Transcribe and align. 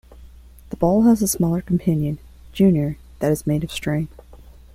The 0.71 0.77
ball 0.77 1.03
has 1.03 1.21
a 1.21 1.27
smaller 1.27 1.61
companion, 1.61 2.17
"Junior", 2.53 2.97
that 3.19 3.31
is 3.31 3.45
made 3.45 3.63
of 3.63 3.71
string. 3.71 4.07